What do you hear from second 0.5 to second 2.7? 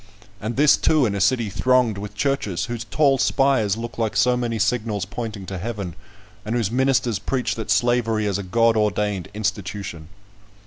this, too, in a city thronged with churches,